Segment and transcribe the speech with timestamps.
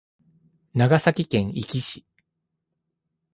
[0.73, 2.07] 長崎県壱岐市